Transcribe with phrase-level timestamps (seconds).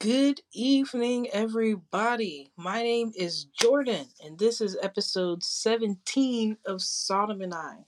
[0.00, 2.50] Good evening, everybody.
[2.56, 7.84] My name is Jordan, and this is episode 17 of Sodom and I.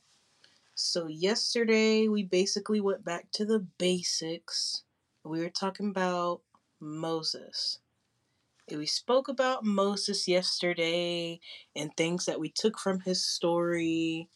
[0.75, 4.83] So, yesterday we basically went back to the basics.
[5.25, 6.43] We were talking about
[6.79, 7.79] Moses.
[8.69, 11.40] And we spoke about Moses yesterday
[11.74, 14.29] and things that we took from his story.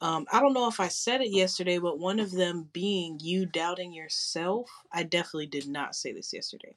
[0.00, 3.46] Um, I don't know if I said it yesterday, but one of them being you
[3.46, 4.70] doubting yourself.
[4.92, 6.74] I definitely did not say this yesterday.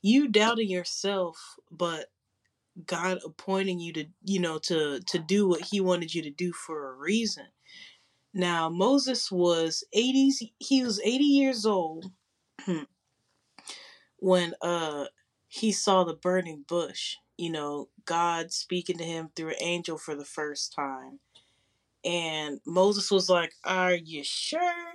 [0.00, 2.10] You doubting yourself, but
[2.86, 6.52] God appointing you to, you know, to to do what He wanted you to do
[6.52, 7.46] for a reason.
[8.32, 10.32] Now Moses was eighty.
[10.58, 12.06] He was eighty years old
[14.18, 15.06] when uh
[15.48, 17.16] he saw the burning bush.
[17.36, 21.20] You know, God speaking to him through an angel for the first time
[22.04, 24.94] and Moses was like, Are you sure?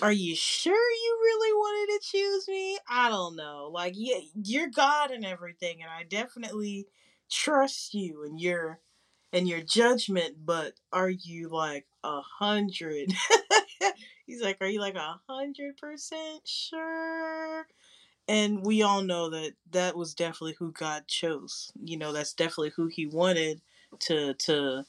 [0.00, 2.78] Are you sure you really wanted to choose me?
[2.88, 3.68] I don't know.
[3.72, 6.86] Like, yeah, you're God and everything, and I definitely
[7.30, 8.80] trust you and your
[9.32, 13.12] and your judgment, but are you like a hundred?
[14.26, 17.66] He's like, Are you like a hundred percent sure?
[18.28, 21.72] And we all know that that was definitely who God chose.
[21.82, 23.62] You know, that's definitely who he wanted
[24.00, 24.84] to to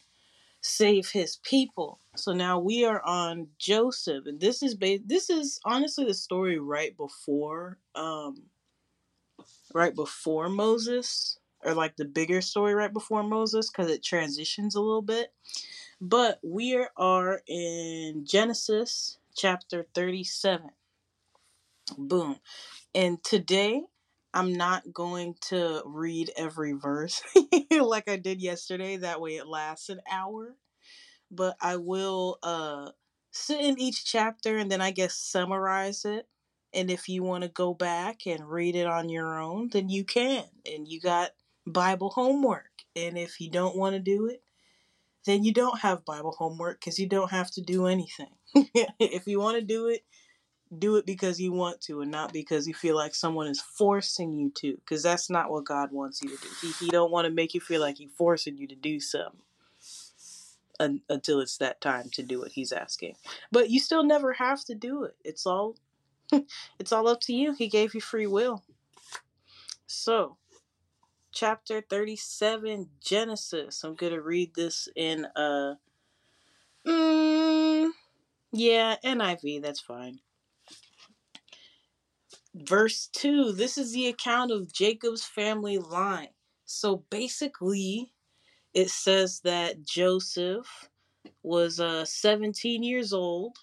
[0.61, 1.99] save his people.
[2.15, 6.59] So now we are on Joseph, and this is ba- this is honestly the story
[6.59, 8.43] right before um
[9.73, 14.81] right before Moses or like the bigger story right before Moses cuz it transitions a
[14.81, 15.33] little bit.
[16.01, 20.71] But we are in Genesis chapter 37.
[21.97, 22.39] Boom.
[22.95, 23.83] And today
[24.33, 27.21] I'm not going to read every verse
[27.71, 28.97] like I did yesterday.
[28.97, 30.55] That way it lasts an hour
[31.31, 32.91] but I will uh
[33.31, 36.27] sit in each chapter and then I guess summarize it.
[36.73, 40.03] And if you want to go back and read it on your own, then you
[40.03, 40.45] can.
[40.71, 41.31] And you got
[41.65, 42.69] Bible homework.
[42.95, 44.43] And if you don't want to do it,
[45.25, 48.33] then you don't have Bible homework because you don't have to do anything.
[48.99, 50.01] if you want to do it,
[50.77, 54.33] do it because you want to and not because you feel like someone is forcing
[54.33, 56.47] you to because that's not what God wants you to do.
[56.61, 59.41] He, he don't want to make you feel like he's forcing you to do something
[60.79, 63.15] un- until it's that time to do what he's asking.
[63.51, 65.15] But you still never have to do it.
[65.23, 65.75] It's all
[66.79, 67.53] it's all up to you.
[67.53, 68.63] He gave you free will.
[69.87, 70.37] So,
[71.31, 73.83] chapter 37 Genesis.
[73.83, 75.75] I'm to read this in uh
[76.87, 77.89] mm,
[78.51, 80.19] yeah, NIV, that's fine.
[82.55, 83.51] Verse 2.
[83.53, 86.29] This is the account of Jacob's family line.
[86.65, 88.13] So basically,
[88.73, 90.89] it says that Joseph
[91.43, 93.57] was uh 17 years old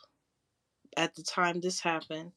[0.96, 2.32] at the time this happened.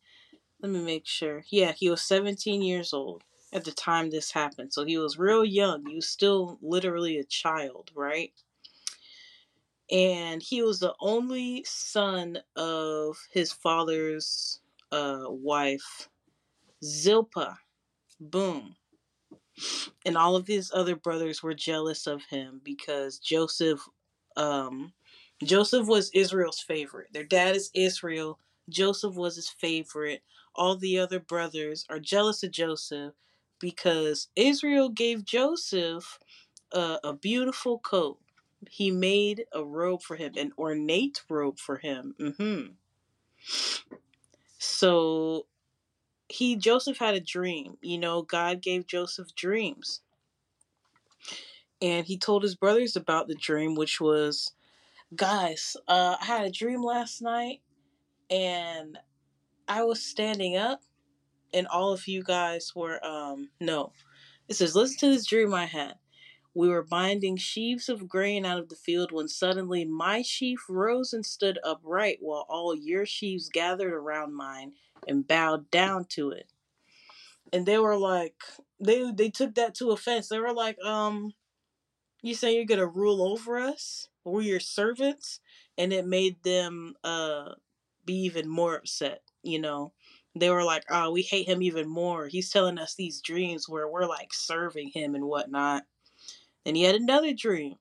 [0.62, 1.44] Let me make sure.
[1.50, 3.24] Yeah, he was 17 years old
[3.54, 4.74] at the time this happened.
[4.74, 5.86] So he was real young.
[5.86, 8.34] He was still literally a child, right?
[9.92, 14.60] And he was the only son of his father's
[14.92, 16.10] uh, wife,
[16.84, 17.60] Zilpah.
[18.20, 18.76] Boom.
[20.06, 23.82] And all of his other brothers were jealous of him because Joseph
[24.38, 24.94] um
[25.44, 27.08] Joseph was Israel's favorite.
[27.14, 28.40] Their dad is Israel.
[28.70, 30.22] Joseph was his favorite.
[30.56, 33.14] All the other brothers are jealous of Joseph
[33.60, 36.20] because Israel gave Joseph
[36.72, 38.20] a, a beautiful coat.
[38.70, 42.16] He made a robe for him, an ornate robe for him.
[42.38, 42.62] hmm
[44.60, 45.48] So
[46.30, 47.78] he Joseph had a dream.
[47.82, 50.02] You know, God gave Joseph dreams.
[51.82, 54.52] And he told his brothers about the dream, which was,
[55.16, 57.62] guys, uh, I had a dream last night
[58.30, 58.98] and
[59.68, 60.82] I was standing up
[61.54, 63.94] and all of you guys were um no.
[64.48, 65.99] It says, listen to this dream I had.
[66.54, 71.14] We were binding sheaves of grain out of the field when suddenly my sheaf rose
[71.14, 74.74] and stood upright while all your sheaves gathered around mine
[75.08, 76.48] and bowed down to it.
[77.54, 78.36] And they were like
[78.80, 80.28] they they took that to offense.
[80.28, 81.34] They were like, um,
[82.22, 84.10] you say you're gonna rule over us?
[84.24, 85.40] We're your servants?
[85.78, 87.54] And it made them uh
[88.06, 89.94] be even more upset, you know.
[90.36, 92.28] They were like, oh, we hate him even more.
[92.28, 95.84] He's telling us these dreams where we're like serving him and whatnot.
[96.66, 97.76] And he had another dream.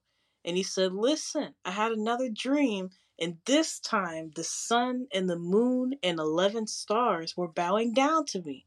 [0.45, 2.89] And he said, Listen, I had another dream.
[3.19, 8.41] And this time the sun and the moon and 11 stars were bowing down to
[8.41, 8.65] me.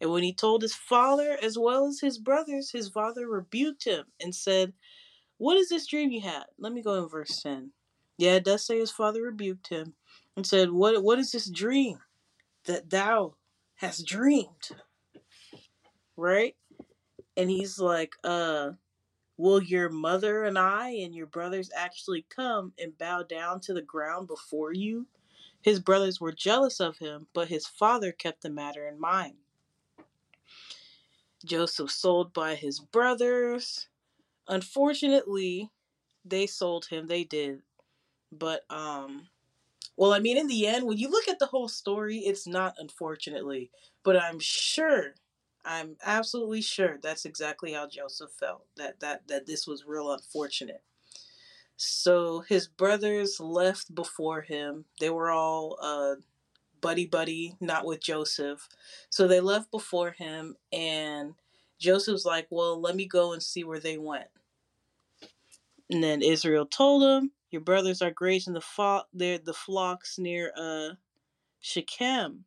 [0.00, 4.06] And when he told his father as well as his brothers, his father rebuked him
[4.20, 4.74] and said,
[5.38, 6.44] What is this dream you had?
[6.58, 7.72] Let me go in verse 10.
[8.18, 9.94] Yeah, it does say his father rebuked him
[10.36, 11.98] and said, What what is this dream
[12.66, 13.36] that thou
[13.76, 14.70] hast dreamed?
[16.20, 16.54] right?
[17.36, 18.72] And he's like, uh,
[19.40, 23.82] will your mother and I and your brothers actually come and bow down to the
[23.82, 25.06] ground before you?
[25.62, 29.34] His brothers were jealous of him, but his father kept the matter in mind.
[31.44, 33.88] Joseph sold by his brothers.
[34.46, 35.70] Unfortunately,
[36.24, 37.06] they sold him.
[37.06, 37.62] They did.
[38.30, 39.28] But um
[39.96, 42.74] well, I mean in the end when you look at the whole story, it's not
[42.78, 43.70] unfortunately,
[44.02, 45.14] but I'm sure
[45.64, 48.66] I'm absolutely sure that's exactly how Joseph felt.
[48.76, 50.82] That that that this was real unfortunate.
[51.76, 54.86] So his brothers left before him.
[55.00, 56.16] They were all uh
[56.80, 58.68] buddy buddy, not with Joseph.
[59.10, 61.34] So they left before him and
[61.78, 64.28] Joseph's like, "Well, let me go and see where they went."
[65.90, 70.90] And then Israel told him, "Your brothers are grazing the fo- the flocks near uh
[71.60, 72.46] Shechem.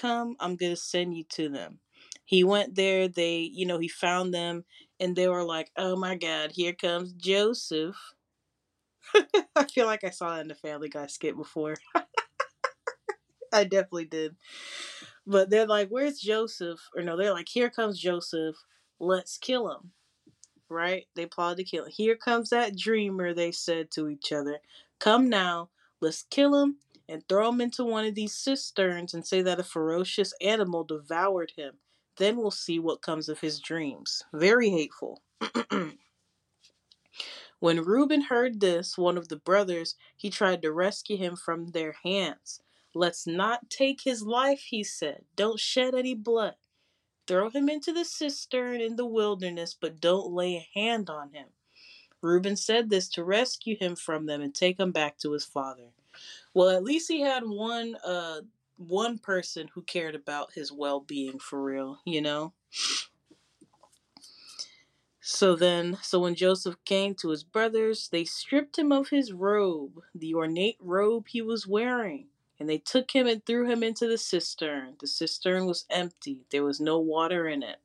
[0.00, 1.80] Come, I'm going to send you to them."
[2.24, 4.64] He went there, they, you know, he found them
[5.00, 7.96] and they were like, "Oh my god, here comes Joseph."
[9.56, 11.76] I feel like I saw that in the Family Guy skit before.
[13.52, 14.36] I definitely did.
[15.26, 18.56] But they're like, "Where's Joseph?" Or no, they're like, "Here comes Joseph.
[19.00, 19.92] Let's kill him."
[20.68, 21.06] Right?
[21.16, 21.92] They plotted to kill him.
[21.92, 23.34] Here comes that dreamer.
[23.34, 24.58] They said to each other,
[24.98, 25.70] "Come now,
[26.00, 26.78] let's kill him."
[27.10, 31.52] And throw him into one of these cisterns and say that a ferocious animal devoured
[31.56, 31.78] him.
[32.18, 34.22] Then we'll see what comes of his dreams.
[34.32, 35.20] Very hateful.
[37.58, 41.96] when Reuben heard this, one of the brothers, he tried to rescue him from their
[42.04, 42.60] hands.
[42.94, 45.24] Let's not take his life, he said.
[45.34, 46.54] Don't shed any blood.
[47.26, 51.48] Throw him into the cistern in the wilderness, but don't lay a hand on him.
[52.22, 55.90] Reuben said this to rescue him from them and take him back to his father.
[56.54, 58.40] Well, at least he had one uh
[58.76, 62.54] one person who cared about his well-being for real, you know.
[65.20, 70.00] So then, so when Joseph came to his brothers, they stripped him of his robe,
[70.14, 72.28] the ornate robe he was wearing,
[72.58, 74.96] and they took him and threw him into the cistern.
[74.98, 77.76] The cistern was empty, there was no water in it.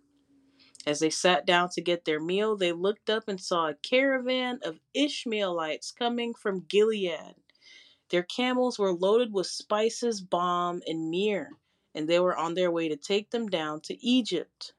[0.87, 4.59] As they sat down to get their meal, they looked up and saw a caravan
[4.63, 7.35] of Ishmaelites coming from Gilead.
[8.15, 11.49] Their camels were loaded with spices, balm, and myrrh,
[11.93, 14.71] and they were on their way to take them down to Egypt.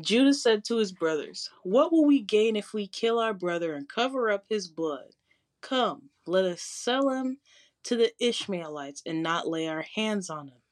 [0.00, 3.88] Judah said to his brothers, What will we gain if we kill our brother and
[3.88, 5.16] cover up his blood?
[5.62, 7.38] Come, let us sell him
[7.82, 10.62] to the Ishmaelites and not lay our hands on him.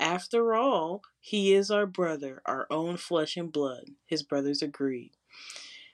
[0.00, 3.84] After all, he is our brother, our own flesh and blood.
[4.06, 5.12] His brothers agreed.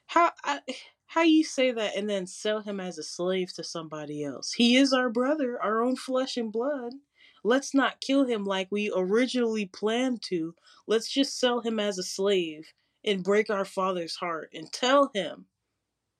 [0.06, 0.60] How I,
[1.08, 4.52] how you say that and then sell him as a slave to somebody else?
[4.52, 6.92] He is our brother, our own flesh and blood.
[7.42, 10.54] Let's not kill him like we originally planned to.
[10.86, 12.72] Let's just sell him as a slave
[13.02, 15.46] and break our father's heart and tell him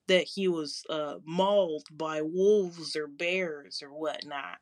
[0.06, 4.56] that he was uh, mauled by wolves or bears or whatnot.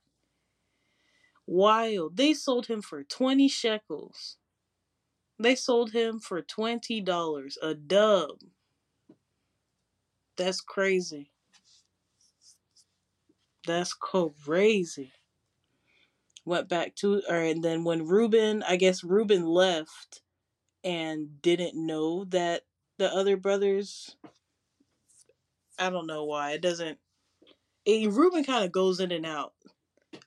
[1.46, 2.17] Wild.
[2.17, 4.38] They sold him for 20 shekels.
[5.38, 8.40] They sold him for $20 a dub.
[10.37, 11.31] That's crazy.
[13.67, 15.12] That's crazy.
[16.44, 20.22] Went back to, or and then when Reuben, I guess Reuben left
[20.84, 22.63] and didn't know that
[22.99, 24.17] the other brothers.
[25.79, 26.99] I don't know why it doesn't.
[27.84, 29.53] It, Reuben kind of goes in and out.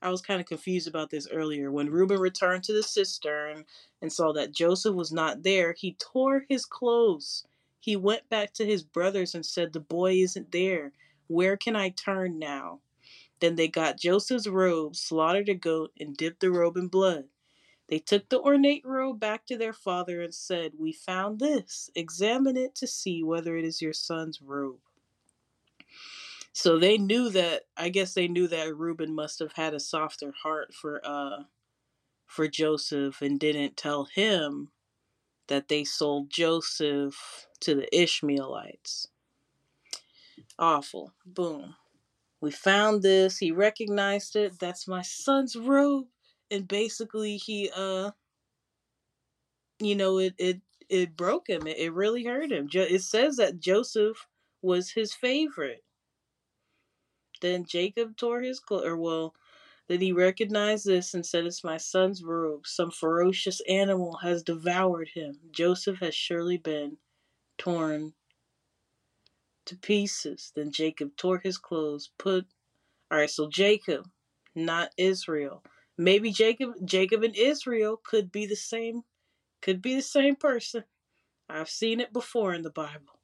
[0.01, 1.71] I was kind of confused about this earlier.
[1.71, 3.65] When Reuben returned to the cistern
[4.01, 7.45] and saw that Joseph was not there, he tore his clothes
[7.79, 10.93] he went back to his brothers and said, The boy isn't there.
[11.27, 12.81] Where can I turn now?
[13.39, 17.25] Then they got Joseph's robe, slaughtered a goat, and dipped the robe in blood.
[17.87, 21.89] They took the ornate robe back to their father and said, We found this.
[21.95, 24.79] Examine it to see whether it is your son's robe.
[26.51, 30.33] So they knew that I guess they knew that Reuben must have had a softer
[30.43, 31.43] heart for uh
[32.27, 34.69] for Joseph and didn't tell him
[35.49, 39.09] that they sold Joseph to the Ishmaelites.
[40.59, 41.13] Awful.
[41.25, 41.75] Boom.
[42.41, 43.37] We found this.
[43.39, 44.59] He recognized it.
[44.59, 46.07] That's my son's robe.
[46.51, 48.11] And basically he uh
[49.79, 51.67] you know it it it broke him.
[51.67, 52.69] It, it really hurt him.
[52.73, 54.27] It says that Joseph
[54.61, 55.83] was his favorite.
[57.41, 59.35] Then Jacob tore his clothes, or well,
[59.89, 62.67] then he recognized this and said, It's my son's robe.
[62.67, 65.39] Some ferocious animal has devoured him.
[65.51, 66.97] Joseph has surely been
[67.57, 68.13] torn
[69.65, 70.51] to pieces.
[70.55, 72.47] Then Jacob tore his clothes, put
[73.11, 74.07] all right, so Jacob,
[74.55, 75.63] not Israel.
[75.97, 79.03] Maybe Jacob Jacob and Israel could be the same
[79.61, 80.85] Could be the same person.
[81.49, 83.18] I've seen it before in the Bible.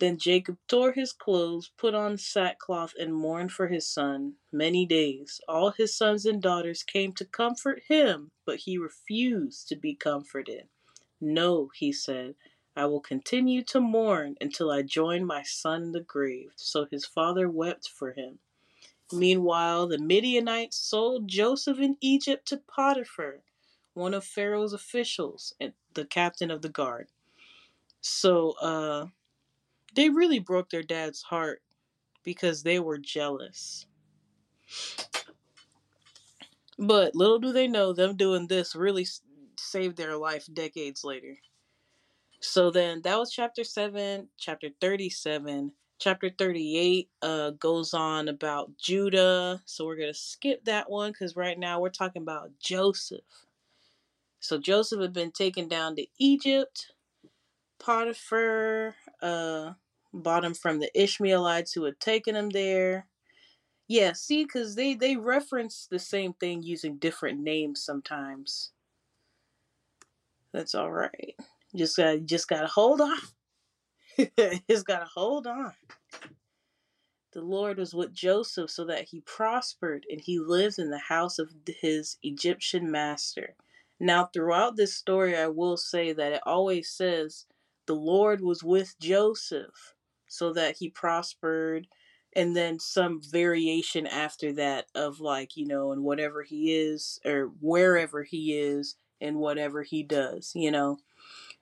[0.00, 5.42] Then Jacob tore his clothes, put on sackcloth, and mourned for his son many days.
[5.46, 10.68] All his sons and daughters came to comfort him, but he refused to be comforted.
[11.20, 12.34] No, he said,
[12.74, 16.52] I will continue to mourn until I join my son in the grave.
[16.56, 18.38] So his father wept for him.
[19.12, 23.42] Meanwhile, the Midianites sold Joseph in Egypt to Potiphar,
[23.92, 27.08] one of Pharaoh's officials and the captain of the guard.
[28.00, 29.06] So, uh,
[29.94, 31.62] they really broke their dad's heart
[32.24, 33.86] because they were jealous.
[36.78, 39.06] But little do they know, them doing this really
[39.58, 41.36] saved their life decades later.
[42.40, 45.72] So then that was chapter 7, chapter 37.
[45.98, 49.60] Chapter 38 uh, goes on about Judah.
[49.66, 53.20] So we're going to skip that one because right now we're talking about Joseph.
[54.40, 56.92] So Joseph had been taken down to Egypt.
[57.80, 59.72] Potiphar uh,
[60.12, 63.06] bought him from the Ishmaelites who had taken him there.
[63.88, 68.70] Yeah, see, because they, they reference the same thing using different names sometimes.
[70.52, 71.36] That's all right.
[71.74, 73.18] Just got just gotta hold on.
[74.68, 75.72] just gotta hold on.
[77.32, 81.38] The Lord was with Joseph so that he prospered and he lived in the house
[81.38, 83.54] of his Egyptian master.
[84.00, 87.46] Now, throughout this story, I will say that it always says
[87.90, 89.96] the Lord was with Joseph
[90.28, 91.88] so that he prospered,
[92.36, 97.50] and then some variation after that of like, you know, and whatever he is, or
[97.60, 100.98] wherever he is, and whatever he does, you know.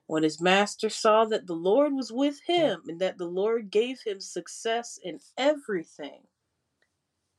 [0.07, 4.03] When his master saw that the Lord was with him and that the Lord gave
[4.05, 6.25] him success in everything,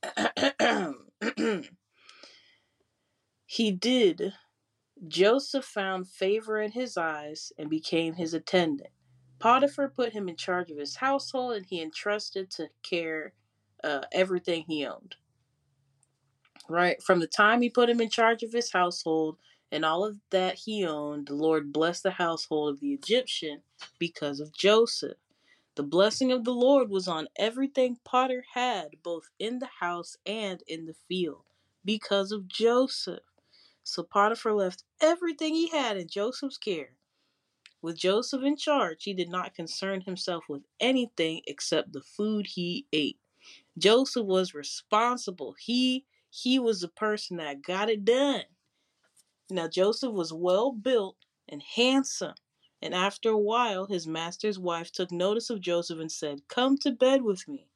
[3.46, 4.34] he did.
[5.08, 8.90] Joseph found favor in his eyes and became his attendant.
[9.40, 13.34] Potiphar put him in charge of his household and he entrusted to care
[13.84, 15.16] uh, everything he owned.
[16.70, 17.02] Right?
[17.02, 19.38] From the time he put him in charge of his household
[19.72, 23.62] and all of that he owned, the Lord blessed the household of the Egyptian
[24.00, 25.18] because of Joseph.
[25.76, 30.62] The blessing of the Lord was on everything Potter had, both in the house and
[30.68, 31.44] in the field,
[31.86, 33.20] because of Joseph.
[33.90, 36.92] So Potiphar left everything he had in Joseph's care.
[37.82, 42.86] With Joseph in charge, he did not concern himself with anything except the food he
[42.94, 43.20] ate.
[43.80, 45.56] Joseph was responsible.
[45.60, 48.44] He he was the person that got it done.
[49.50, 51.18] Now Joseph was well built
[51.48, 52.36] and handsome.
[52.84, 56.92] And after a while, his master's wife took notice of Joseph and said, "Come to
[56.92, 57.70] bed with me."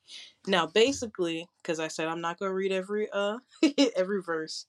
[0.46, 3.40] Now, basically, because I said I'm not going to read every uh
[3.96, 4.68] every verse,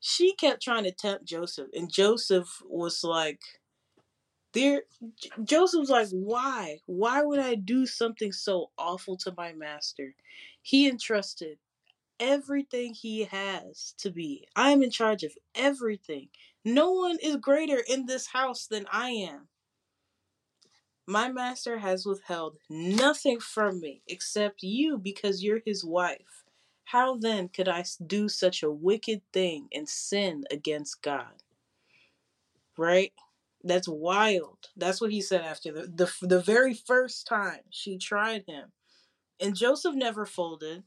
[0.00, 3.40] she kept trying to tempt Joseph, and Joseph was like,
[4.52, 4.84] "There."
[5.44, 6.82] Joseph was like, "Why?
[6.86, 10.14] Why would I do something so awful to my master?
[10.62, 11.58] He entrusted
[12.20, 14.46] everything he has to be.
[14.56, 16.30] I am in charge of everything.
[16.64, 19.48] No one is greater in this house than I am.
[21.06, 26.44] My master has withheld nothing from me except you because you're his wife.
[26.92, 31.42] How then could I do such a wicked thing and sin against God?
[32.78, 33.12] Right?
[33.62, 34.70] That's wild.
[34.74, 38.72] That's what he said after the, the the very first time she tried him.
[39.38, 40.84] And Joseph never folded.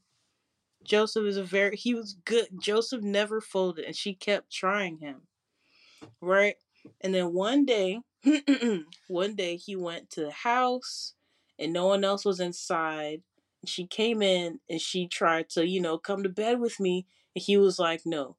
[0.82, 2.48] Joseph is a very he was good.
[2.60, 5.22] Joseph never folded and she kept trying him.
[6.20, 6.56] Right?
[7.00, 8.00] And then one day,
[9.06, 11.14] one day he went to the house
[11.60, 13.22] and no one else was inside.
[13.64, 17.42] She came in and she tried to, you know, come to bed with me and
[17.42, 18.36] he was like, "No."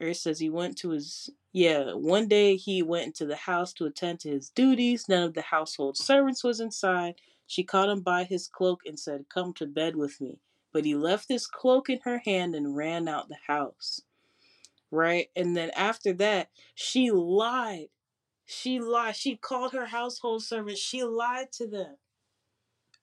[0.00, 3.86] It says he went to his yeah, one day he went into the house to
[3.86, 5.08] attend to his duties.
[5.08, 7.16] None of the household servants was inside.
[7.46, 10.40] She caught him by his cloak and said, "Come to bed with me."
[10.72, 14.02] but he left his cloak in her hand and ran out the house.
[14.90, 15.28] Right?
[15.36, 17.88] And then after that, she lied.
[18.46, 19.16] She lied.
[19.16, 20.80] She called her household servants.
[20.80, 21.96] She lied to them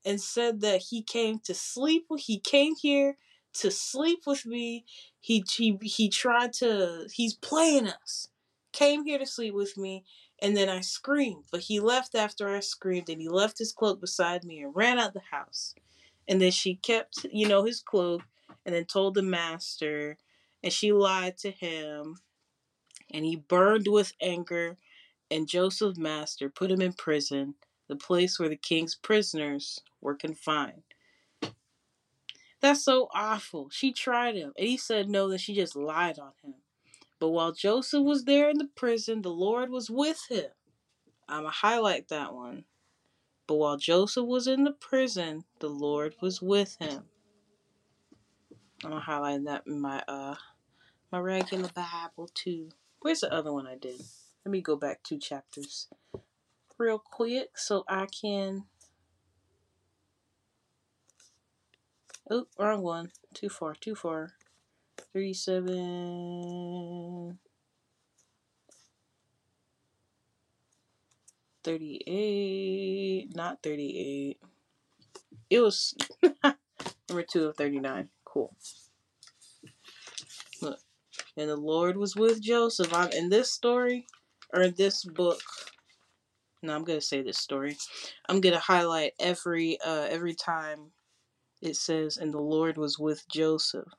[0.06, 2.06] and said that he came to sleep.
[2.18, 3.18] He came here
[3.54, 4.86] to sleep with me.
[5.20, 7.08] He he he tried to.
[7.12, 8.30] He's playing us.
[8.72, 10.04] Came here to sleep with me,
[10.40, 11.46] and then I screamed.
[11.52, 15.00] But he left after I screamed, and he left his cloak beside me and ran
[15.00, 15.74] out the house.
[16.28, 18.24] And then she kept, you know, his cloak
[18.66, 20.18] and then told the master,
[20.64, 22.18] and she lied to him.
[23.14, 24.78] And he burned with anger,
[25.32, 27.56] and Joseph's master put him in prison,
[27.88, 30.84] the place where the king's prisoners were confined.
[32.62, 33.70] That's so awful.
[33.70, 36.56] She tried him, and he said no, that she just lied on him.
[37.20, 40.50] But while Joseph was there in the prison, the Lord was with him.
[41.28, 42.66] I'm going to highlight that one.
[43.48, 47.04] But while Joseph was in the prison, the Lord was with him.
[48.84, 50.36] I'm going to highlight that in my uh
[51.12, 52.70] my regular Bible too.
[53.00, 54.02] Where's the other one I did?
[54.44, 55.88] Let me go back two chapters
[56.78, 58.66] real quick so I can.
[62.30, 63.12] Oh, wrong one.
[63.34, 64.32] Too far, too far.
[65.14, 67.38] 37.
[71.64, 73.36] 38.
[73.36, 74.40] Not 38.
[75.50, 75.96] It was
[77.10, 78.10] number 2 of 39.
[78.24, 78.56] Cool.
[80.62, 80.80] Look.
[81.38, 82.94] And the Lord was with Joseph.
[82.94, 84.08] I'm in this story,
[84.54, 85.42] or in this book.
[86.66, 87.78] No, I'm gonna say this story.
[88.28, 90.92] I'm gonna highlight every uh every time
[91.62, 93.90] it says, and the Lord was with Joseph.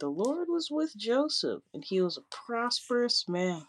[0.00, 3.66] The Lord was with Joseph, and he was a prosperous man.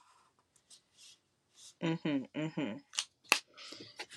[1.82, 2.40] Mm-hmm.
[2.40, 2.78] Mm-hmm.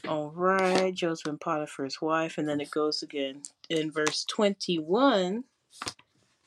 [0.09, 5.45] All right, Joseph and Potiphar's wife, and then it goes again in verse 21,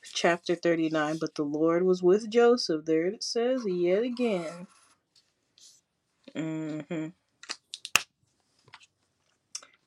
[0.04, 1.18] chapter 39.
[1.18, 2.84] But the Lord was with Joseph.
[2.84, 4.66] There it says yet again.
[6.36, 7.08] Mm-hmm.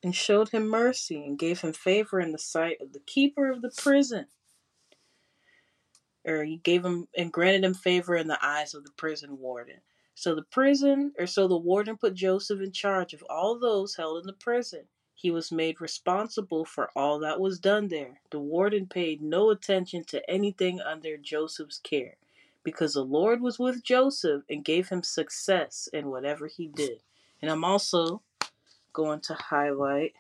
[0.03, 3.61] And showed him mercy and gave him favor in the sight of the keeper of
[3.61, 4.27] the prison
[6.25, 9.79] or he gave him and granted him favor in the eyes of the prison warden.
[10.15, 14.19] So the prison, or so the warden put Joseph in charge of all those held
[14.21, 14.83] in the prison.
[15.15, 18.21] He was made responsible for all that was done there.
[18.29, 22.17] The warden paid no attention to anything under Joseph's care,
[22.63, 27.01] because the Lord was with Joseph and gave him success in whatever he did.
[27.41, 28.21] And I'm also
[28.93, 30.13] going to highlight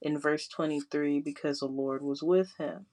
[0.00, 2.86] in verse 23 because the Lord was with him.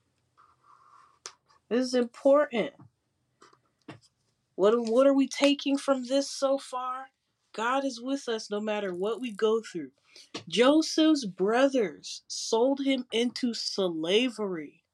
[1.70, 2.74] This is important.
[4.56, 7.08] What what are we taking from this so far?
[7.54, 9.92] God is with us no matter what we go through.
[10.48, 14.85] Joseph's brothers sold him into slavery.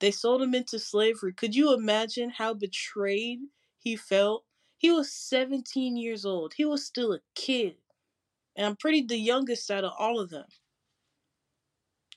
[0.00, 1.32] They sold him into slavery.
[1.34, 3.40] Could you imagine how betrayed
[3.78, 4.44] he felt?
[4.78, 6.54] He was 17 years old.
[6.54, 7.76] He was still a kid.
[8.56, 10.46] And I'm pretty the youngest out of all of them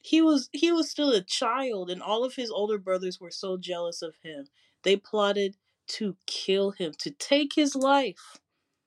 [0.01, 3.57] he was he was still a child and all of his older brothers were so
[3.57, 4.47] jealous of him
[4.83, 5.55] they plotted
[5.87, 8.37] to kill him to take his life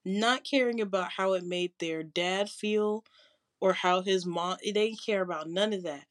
[0.05, 3.05] not caring about how it made their dad feel
[3.61, 6.07] or how his mom they didn't care about none of that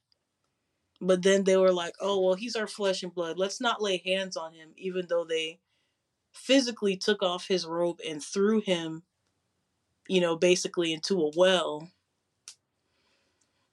[1.01, 4.01] but then they were like oh well he's our flesh and blood let's not lay
[4.05, 5.59] hands on him even though they
[6.31, 9.03] physically took off his robe and threw him
[10.07, 11.89] you know basically into a well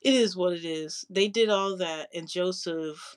[0.00, 1.04] it is what it is.
[1.10, 3.16] They did all that, and Joseph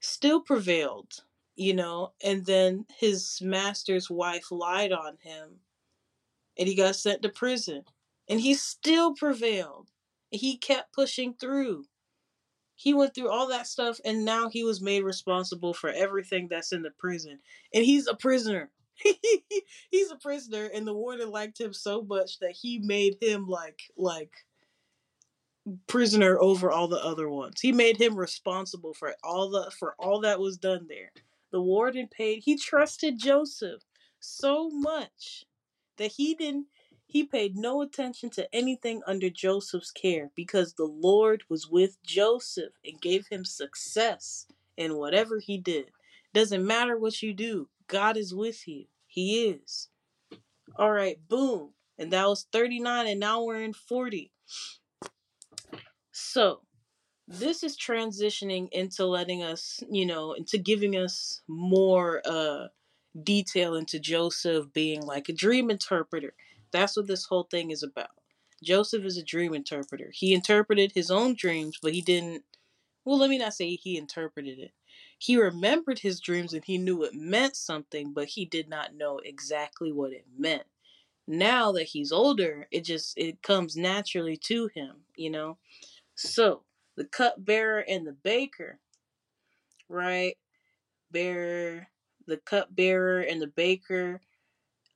[0.00, 1.24] still prevailed,
[1.56, 2.12] you know.
[2.22, 5.60] And then his master's wife lied on him,
[6.58, 7.84] and he got sent to prison.
[8.28, 9.90] And he still prevailed.
[10.30, 11.86] He kept pushing through.
[12.76, 16.72] He went through all that stuff, and now he was made responsible for everything that's
[16.72, 17.40] in the prison.
[17.74, 18.70] And he's a prisoner.
[19.90, 23.80] he's a prisoner, and the warden liked him so much that he made him like
[23.96, 24.44] like
[25.86, 27.60] prisoner over all the other ones.
[27.60, 31.12] He made him responsible for all the for all that was done there.
[31.50, 33.82] The warden paid he trusted Joseph
[34.20, 35.44] so much
[35.96, 36.66] that he didn't
[37.16, 42.74] he paid no attention to anything under Joseph's care because the Lord was with Joseph
[42.84, 45.86] and gave him success in whatever he did.
[46.34, 48.84] Doesn't matter what you do, God is with you.
[49.06, 49.88] He is.
[50.78, 51.70] All right, boom.
[51.98, 54.30] And that was 39 and now we're in 40.
[56.12, 56.60] So,
[57.26, 62.66] this is transitioning into letting us, you know, into giving us more uh
[63.22, 66.34] detail into Joseph being like a dream interpreter.
[66.76, 68.10] That's what this whole thing is about.
[68.62, 70.10] Joseph is a dream interpreter.
[70.12, 72.44] He interpreted his own dreams, but he didn't
[73.06, 74.72] well, let me not say he interpreted it.
[75.18, 79.20] He remembered his dreams and he knew it meant something, but he did not know
[79.24, 80.64] exactly what it meant.
[81.26, 85.58] Now that he's older, it just it comes naturally to him, you know.
[86.16, 86.64] So
[86.96, 88.80] the cupbearer and the baker,
[89.88, 90.36] right?
[91.12, 91.88] Bearer,
[92.26, 94.20] the cupbearer and the baker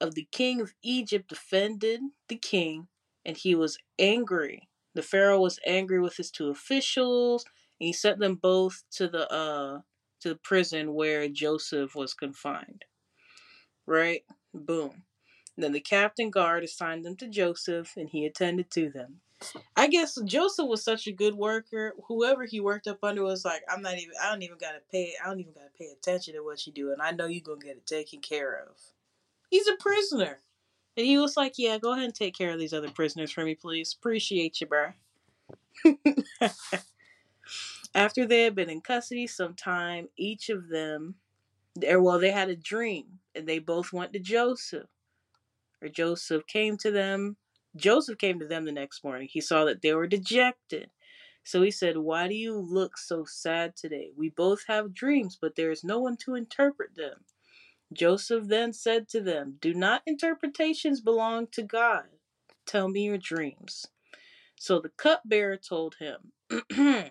[0.01, 2.89] of the king of Egypt offended the king,
[3.25, 4.69] and he was angry.
[4.95, 7.45] The Pharaoh was angry with his two officials,
[7.81, 9.81] and he sent them both to the uh
[10.21, 12.85] to the prison where Joseph was confined.
[13.87, 14.23] Right?
[14.53, 15.05] Boom.
[15.57, 19.21] And then the captain guard assigned them to Joseph, and he attended to them.
[19.75, 21.95] I guess Joseph was such a good worker.
[22.09, 24.15] Whoever he worked up under was like, I'm not even.
[24.23, 25.15] I don't even gotta pay.
[25.23, 27.61] I don't even gotta pay attention to what you do, and I know you're gonna
[27.61, 28.77] get it taken care of.
[29.51, 30.41] He's a prisoner,
[30.97, 33.45] and he was like, "Yeah, go ahead and take care of these other prisoners for
[33.45, 33.95] me, please.
[33.99, 34.95] Appreciate you, bruh."
[37.95, 41.17] After they had been in custody some time, each of them,
[41.77, 44.89] there well, they had a dream, and they both went to Joseph.
[45.83, 47.37] Or Joseph came to them.
[47.77, 49.29] Joseph came to them the next morning.
[49.31, 50.91] He saw that they were dejected.
[51.45, 54.11] So he said, Why do you look so sad today?
[54.17, 57.25] We both have dreams, but there is no one to interpret them.
[57.93, 62.05] Joseph then said to them, Do not interpretations belong to God?
[62.67, 63.87] Tell me your dreams.
[64.57, 66.33] So the cupbearer told him,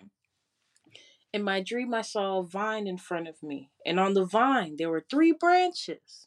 [1.32, 4.76] In my dream, I saw a vine in front of me, and on the vine
[4.76, 6.26] there were three branches.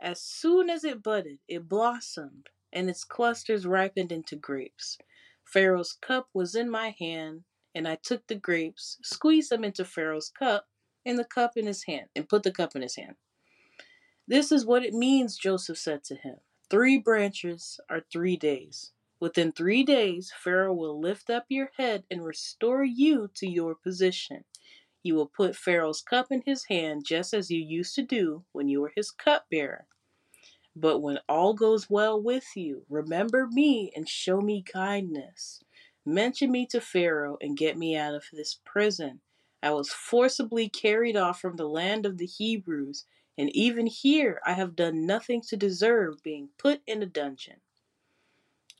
[0.00, 4.98] As soon as it budded, it blossomed, and its clusters ripened into grapes.
[5.44, 10.28] Pharaoh's cup was in my hand, and I took the grapes, squeezed them into Pharaoh's
[10.30, 10.68] cup,
[11.04, 13.16] and the cup in his hand, and put the cup in his hand.
[14.26, 16.36] This is what it means, Joseph said to him.
[16.70, 18.92] Three branches are three days.
[19.20, 24.44] Within three days, Pharaoh will lift up your head and restore you to your position.
[25.02, 28.68] You will put Pharaoh's cup in his hand just as you used to do when
[28.68, 29.86] you were his cupbearer.
[30.74, 35.62] But when all goes well with you, remember me and show me kindness.
[36.04, 39.20] Mention me to Pharaoh and get me out of this prison.
[39.62, 43.04] I was forcibly carried off from the land of the Hebrews,
[43.36, 47.60] and even here I have done nothing to deserve being put in a dungeon.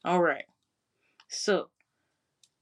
[0.04, 0.44] All right.
[1.28, 1.70] So,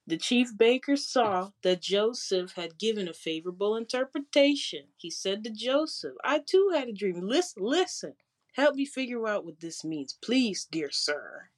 [0.06, 4.86] the chief baker saw that Joseph had given a favorable interpretation.
[4.96, 7.20] He said to Joseph, I too had a dream.
[7.20, 8.14] Listen, listen.
[8.54, 11.50] Help me figure out what this means, please, dear sir.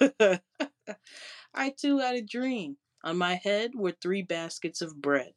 [1.54, 2.76] I too had a dream.
[3.02, 5.32] On my head were three baskets of bread.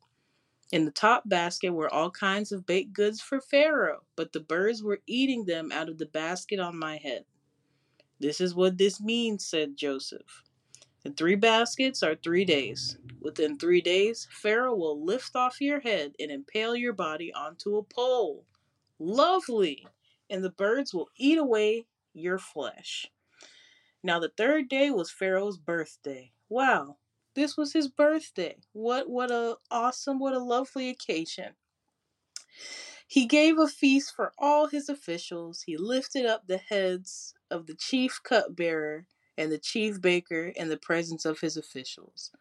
[0.74, 4.82] In the top basket were all kinds of baked goods for Pharaoh, but the birds
[4.82, 7.26] were eating them out of the basket on my head.
[8.20, 10.42] This is what this means, said Joseph.
[11.04, 12.98] The three baskets are three days.
[13.22, 17.84] Within three days, Pharaoh will lift off your head and impale your body onto a
[17.84, 18.44] pole.
[18.98, 19.86] Lovely!
[20.28, 23.12] And the birds will eat away your flesh.
[24.02, 26.32] Now, the third day was Pharaoh's birthday.
[26.50, 26.98] Wow,
[27.36, 28.58] this was his birthday.
[28.74, 31.54] What what a awesome, what a lovely occasion.
[33.08, 35.63] He gave a feast for all his officials.
[35.63, 39.06] He lifted up the heads of the chief cupbearer
[39.38, 42.32] and the chief baker in the presence of his officials.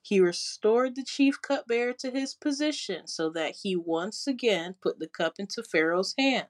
[0.00, 5.06] He restored the chief cupbearer to his position so that he once again put the
[5.06, 6.48] cup into Pharaoh's hand.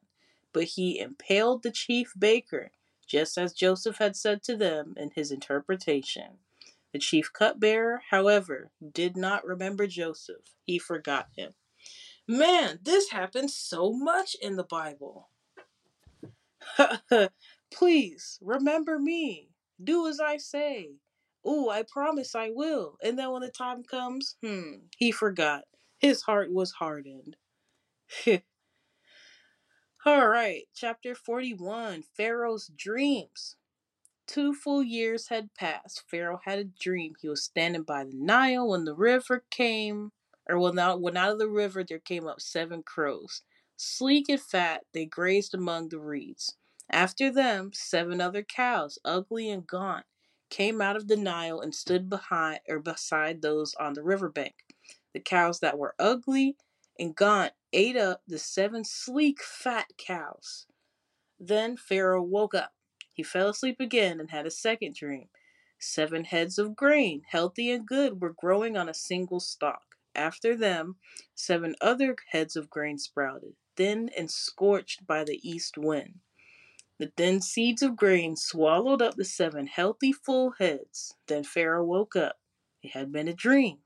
[0.52, 2.70] But he impaled the chief baker,
[3.06, 6.38] just as Joseph had said to them in his interpretation.
[6.92, 10.55] The chief cupbearer, however, did not remember Joseph.
[10.64, 11.55] He forgot him.
[12.28, 15.28] Man, this happens so much in the Bible.
[17.72, 19.48] Please remember me.
[19.83, 20.90] Do as I say.
[21.44, 22.98] Oh, I promise I will.
[23.02, 25.64] And then when the time comes, hmm, he forgot.
[25.98, 27.37] His heart was hardened.
[30.05, 33.57] All right, chapter 41 Pharaoh's dreams.
[34.26, 36.04] Two full years had passed.
[36.08, 37.14] Pharaoh had a dream.
[37.20, 40.12] He was standing by the Nile when the river came,
[40.48, 43.42] or when out, when out of the river there came up seven crows.
[43.76, 46.56] Sleek and fat, they grazed among the reeds.
[46.90, 50.06] After them, seven other cows, ugly and gaunt,
[50.50, 54.54] came out of the Nile and stood behind or beside those on the riverbank.
[55.14, 56.56] The cows that were ugly
[56.98, 60.66] and gaunt ate up the seven sleek, fat cows.
[61.40, 62.72] Then Pharaoh woke up.
[63.12, 65.29] He fell asleep again and had a second dream.
[65.79, 69.96] Seven heads of grain, healthy and good, were growing on a single stalk.
[70.14, 70.96] After them,
[71.35, 76.20] seven other heads of grain sprouted, thin and scorched by the east wind.
[76.98, 81.14] The thin seeds of grain swallowed up the seven healthy, full heads.
[81.27, 82.38] Then Pharaoh woke up.
[82.83, 83.79] It had been a dream.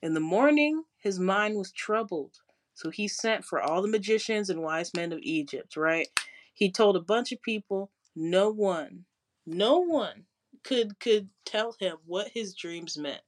[0.00, 2.36] In the morning, his mind was troubled.
[2.74, 6.08] So he sent for all the magicians and wise men of Egypt, right?
[6.54, 9.06] He told a bunch of people, no one,
[9.46, 10.26] no one
[10.64, 13.22] could could tell him what his dreams meant.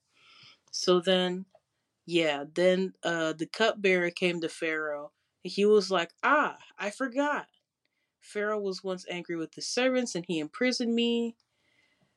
[0.72, 1.46] So then,
[2.06, 5.12] yeah, then uh the cupbearer came to Pharaoh.
[5.44, 7.48] He was like, "Ah, I forgot.
[8.20, 11.36] Pharaoh was once angry with the servants and he imprisoned me.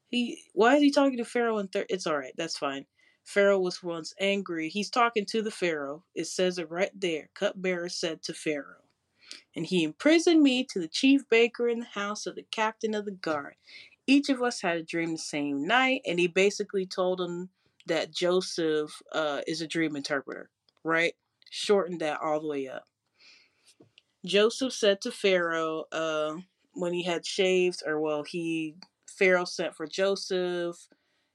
[0.10, 1.88] He why is he talking to Pharaoh And third?
[1.90, 2.34] It's all right.
[2.38, 2.86] That's fine.
[3.24, 4.70] Pharaoh was once angry.
[4.70, 6.06] He's talking to the Pharaoh.
[6.16, 7.30] It says it right there.
[7.34, 8.81] Cupbearer said to Pharaoh,
[9.56, 13.06] and he imprisoned me to the chief baker in the house of the captain of
[13.06, 13.56] the guard.
[14.08, 17.50] each of us had a dream the same night, and he basically told him
[17.88, 20.50] that Joseph uh, is a dream interpreter,
[20.84, 21.14] right?
[21.50, 22.86] Shortened that all the way up.
[24.26, 26.38] Joseph said to Pharaoh uh,
[26.74, 28.76] when he had shaved, or well, he
[29.08, 30.88] Pharaoh sent for Joseph,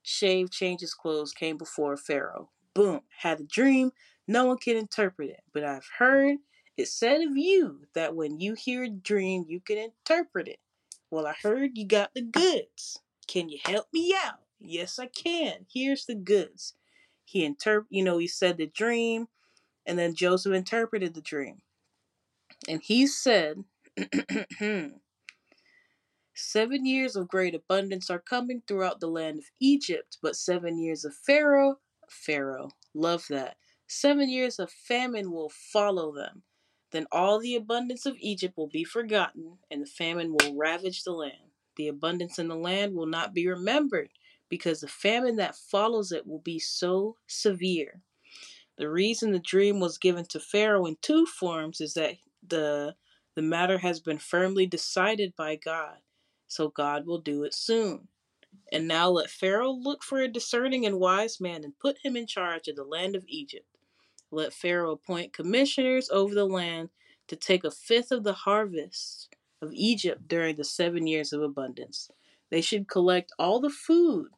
[0.03, 2.51] shaved, changed his clothes, came before Pharaoh.
[2.75, 3.93] Boom, had a dream.
[4.29, 6.39] No one can interpret it, but I've heard
[6.77, 10.59] it said of you that when you hear a dream, you can interpret it.
[11.11, 13.01] Well, I heard you got the goods.
[13.27, 14.41] Can you help me out?
[14.59, 15.67] Yes, I can.
[15.73, 16.75] Here's the goods.
[17.25, 19.29] He interpret, you know, he said the dream,
[19.85, 21.63] and then Joseph interpreted the dream.
[22.69, 23.65] And he said,
[26.35, 31.05] Seven years of great abundance are coming throughout the land of Egypt, but seven years
[31.05, 31.79] of Pharaoh,
[32.11, 33.57] Pharaoh, love that.
[33.87, 36.43] Seven years of famine will follow them.
[36.93, 41.13] Then all the abundance of Egypt will be forgotten, and the famine will ravage the
[41.13, 41.51] land.
[41.77, 44.11] The abundance in the land will not be remembered,
[44.49, 48.03] because the famine that follows it will be so severe.
[48.79, 52.97] The reason the dream was given to Pharaoh in two forms is that the
[53.35, 55.99] the matter has been firmly decided by God,
[56.47, 58.09] so God will do it soon.
[58.73, 62.27] And now let Pharaoh look for a discerning and wise man and put him in
[62.27, 63.67] charge of the land of Egypt.
[64.31, 66.91] Let Pharaoh appoint commissioners over the land
[67.29, 69.29] to take a fifth of the harvest
[69.63, 72.11] of Egypt during the seven years of abundance.
[72.51, 74.31] They should collect all the food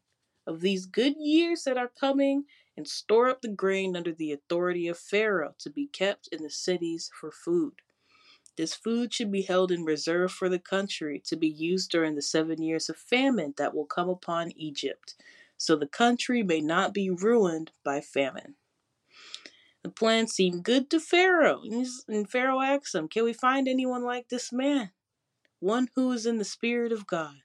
[0.46, 2.44] of these good years that are coming
[2.76, 6.50] and store up the grain under the authority of Pharaoh to be kept in the
[6.50, 7.74] cities for food.
[8.56, 12.22] This food should be held in reserve for the country to be used during the
[12.22, 15.14] seven years of famine that will come upon Egypt,
[15.56, 18.56] so the country may not be ruined by famine.
[19.82, 21.62] The plan seemed good to Pharaoh,
[22.08, 24.90] and Pharaoh asked him, Can we find anyone like this man?
[25.60, 27.36] One who is in the Spirit of God.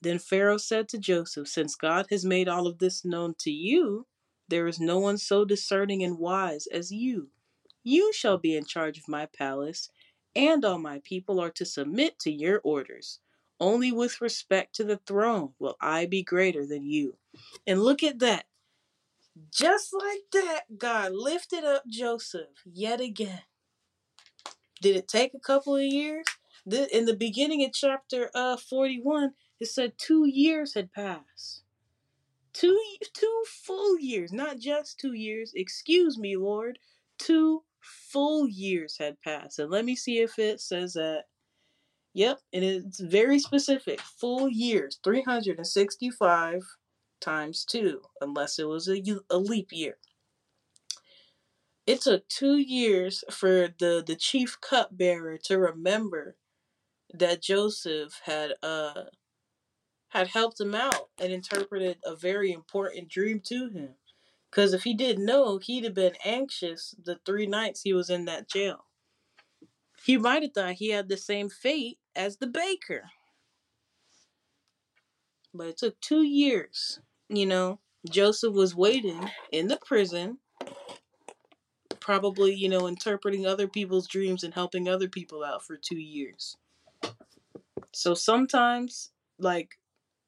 [0.00, 4.06] Then Pharaoh said to Joseph, Since God has made all of this known to you,
[4.48, 7.30] there is no one so discerning and wise as you.
[7.82, 9.90] You shall be in charge of my palace,
[10.34, 13.20] and all my people are to submit to your orders.
[13.60, 17.16] Only with respect to the throne will I be greater than you.
[17.66, 18.46] And look at that.
[19.52, 23.42] Just like that, God lifted up Joseph yet again.
[24.80, 26.24] Did it take a couple of years?
[26.70, 31.62] In the beginning of chapter uh, 41, it said two years had passed.
[32.52, 32.78] Two,
[33.14, 35.52] two full years, not just two years.
[35.54, 36.78] Excuse me, Lord.
[37.18, 39.58] Two full years had passed.
[39.58, 41.24] And let me see if it says that.
[42.14, 44.00] Yep, and it's very specific.
[44.00, 46.62] Full years, 365
[47.20, 49.98] times two, unless it was a, a leap year.
[51.86, 56.36] It took two years for the, the chief cupbearer to remember
[57.12, 59.04] that Joseph had uh
[60.10, 63.90] had helped him out and interpreted a very important dream to him.
[64.50, 68.24] Because if he didn't know, he'd have been anxious the three nights he was in
[68.24, 68.86] that jail.
[70.04, 73.10] He might have thought he had the same fate as the baker.
[75.52, 80.38] But it took two years you know, Joseph was waiting in the prison,
[82.00, 86.56] probably, you know, interpreting other people's dreams and helping other people out for two years.
[87.92, 89.78] So sometimes, like,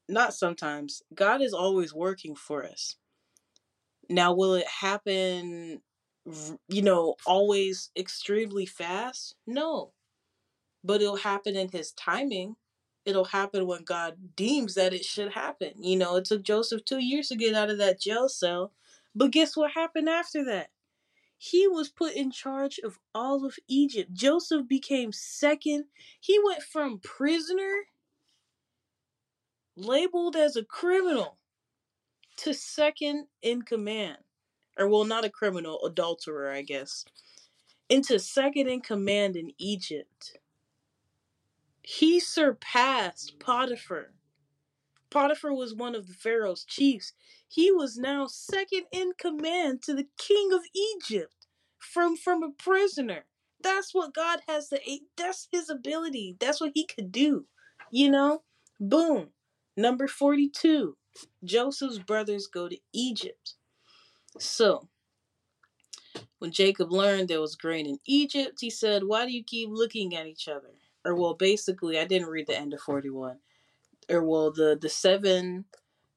[0.08, 2.96] not sometimes, God is always working for us.
[4.08, 5.80] Now, will it happen,
[6.68, 9.36] you know, always extremely fast?
[9.46, 9.92] No.
[10.82, 12.56] But it'll happen in His timing
[13.04, 15.72] it'll happen when God deems that it should happen.
[15.82, 18.72] You know, it took Joseph two years to get out of that jail cell.
[19.14, 20.70] But guess what happened after that?
[21.36, 24.12] He was put in charge of all of Egypt.
[24.12, 25.86] Joseph became second.
[26.20, 27.86] He went from prisoner,
[29.74, 31.38] labeled as a criminal,
[32.38, 34.18] to second in command.
[34.78, 37.04] Or, well, not a criminal, adulterer, I guess.
[37.88, 40.38] Into second in command in Egypt.
[41.82, 44.12] He surpassed Potiphar.
[45.10, 47.12] Potiphar was one of the Pharaoh's chiefs.
[47.48, 51.46] He was now second in command to the king of Egypt
[51.78, 53.24] from from a prisoner.
[53.62, 54.80] That's what God has to
[55.16, 56.36] that's his ability.
[56.38, 57.46] That's what he could do.
[57.90, 58.42] You know?
[58.78, 59.30] Boom.
[59.76, 60.96] Number 42.
[61.44, 63.54] Joseph's brothers go to Egypt.
[64.38, 64.88] So,
[66.38, 70.14] when Jacob learned there was grain in Egypt, he said, Why do you keep looking
[70.14, 70.70] at each other?
[71.04, 73.38] Or well, basically, I didn't read the end of forty one,
[74.10, 75.66] or well, the the seven,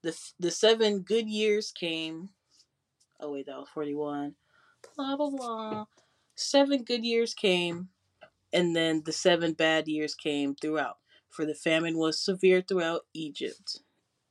[0.03, 2.29] the the seven good years came.
[3.19, 4.35] Oh wait, that was forty one.
[4.95, 5.85] Blah blah blah.
[6.35, 7.89] Seven good years came,
[8.53, 10.97] and then the seven bad years came throughout.
[11.29, 13.81] for the famine was severe throughout Egypt.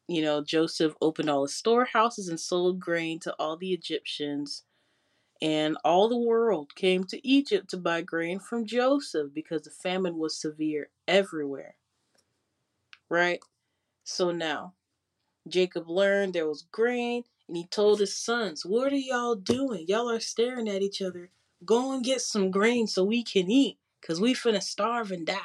[0.09, 4.65] You know, Joseph opened all his storehouses and sold grain to all the Egyptians.
[5.43, 10.17] And all the world came to Egypt to buy grain from Joseph because the famine
[10.17, 11.75] was severe everywhere.
[13.09, 13.41] Right?
[14.05, 14.75] So now,
[15.49, 19.87] Jacob learned there was grain and he told his sons, What are y'all doing?
[19.89, 21.31] Y'all are staring at each other.
[21.65, 25.37] Go and get some grain so we can eat because we finna starve and die.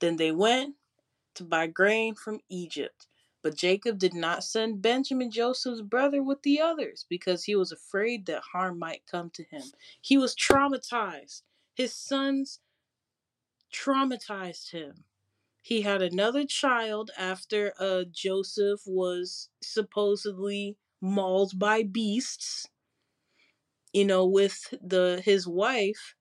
[0.00, 0.76] Then they went
[1.34, 3.06] to buy grain from Egypt.
[3.44, 8.26] But Jacob did not send Benjamin, Joseph's brother, with the others because he was afraid
[8.26, 9.64] that harm might come to him.
[10.00, 11.42] He was traumatized.
[11.74, 12.60] His sons
[13.72, 15.04] traumatized him.
[15.62, 22.66] He had another child after uh, Joseph was supposedly mauled by beasts,
[23.92, 26.14] you know, with the his wife.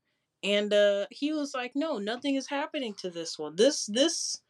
[0.43, 3.55] And uh, he was like, no, nothing is happening to this one.
[3.55, 4.42] This this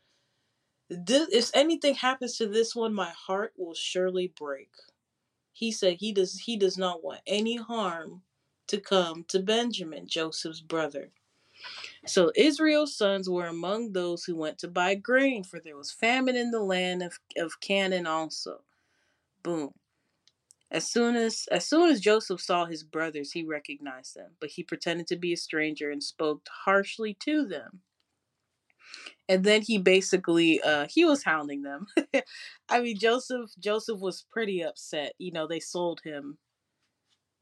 [1.05, 4.69] this, if anything happens to this one, my heart will surely break.
[5.51, 8.23] He said he does he does not want any harm
[8.67, 11.11] to come to Benjamin, Joseph's brother.
[12.05, 16.35] So Israel's sons were among those who went to buy grain, for there was famine
[16.35, 18.63] in the land of, of Canaan also.
[19.43, 19.73] Boom.
[20.71, 24.63] As soon as as soon as Joseph saw his brothers, he recognized them, but he
[24.63, 27.81] pretended to be a stranger and spoke harshly to them
[29.29, 31.87] and then he basically uh he was hounding them.
[32.69, 36.37] I mean joseph joseph was pretty upset you know they sold him.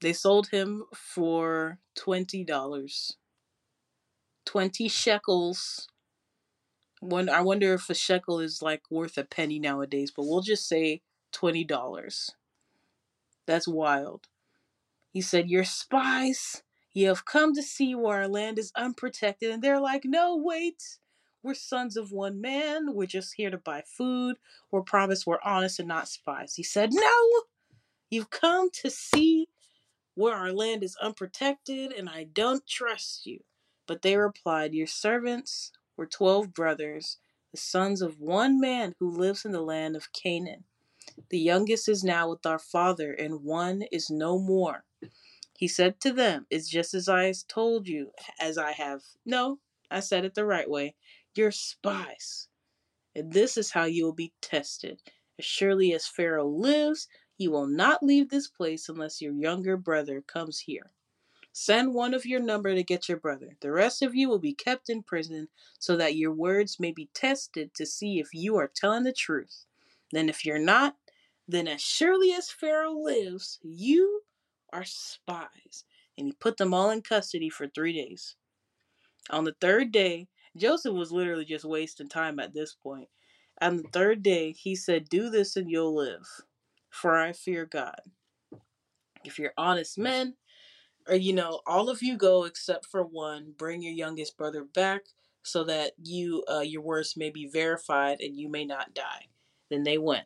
[0.01, 3.15] They sold him for twenty dollars.
[4.45, 5.87] 20 shekels.
[7.01, 10.67] When i wonder if a shekel is like worth a penny nowadays but we'll just
[10.69, 11.01] say
[11.33, 12.31] $20
[13.47, 14.27] that's wild.
[15.11, 19.63] He said you're spies you have come to see where our land is unprotected and
[19.63, 20.99] they're like no wait
[21.43, 22.93] we're sons of one man.
[22.93, 24.37] We're just here to buy food.
[24.69, 26.55] We're promised we're honest and not spies.
[26.55, 27.43] He said, No,
[28.09, 29.47] you've come to see
[30.15, 33.43] where our land is unprotected, and I don't trust you.
[33.87, 37.17] But they replied, Your servants were twelve brothers,
[37.51, 40.65] the sons of one man who lives in the land of Canaan.
[41.29, 44.83] The youngest is now with our father, and one is no more.
[45.57, 49.01] He said to them, It's just as I told you, as I have.
[49.25, 50.95] No, I said it the right way.
[51.35, 52.47] You're spies.
[53.15, 55.01] And this is how you will be tested.
[55.39, 60.21] As surely as Pharaoh lives, you will not leave this place unless your younger brother
[60.21, 60.91] comes here.
[61.53, 63.57] Send one of your number to get your brother.
[63.59, 67.09] The rest of you will be kept in prison so that your words may be
[67.13, 69.65] tested to see if you are telling the truth.
[70.11, 70.95] Then, if you're not,
[71.47, 74.21] then as surely as Pharaoh lives, you
[74.71, 75.83] are spies.
[76.17, 78.35] And he put them all in custody for three days.
[79.29, 83.07] On the third day, Joseph was literally just wasting time at this point.
[83.61, 86.25] On the third day, he said, Do this and you'll live,
[86.89, 88.01] for I fear God.
[89.23, 90.35] If you're honest men,
[91.07, 95.03] or you know, all of you go except for one, bring your youngest brother back
[95.43, 99.27] so that you uh, your words may be verified and you may not die.
[99.69, 100.25] Then they went.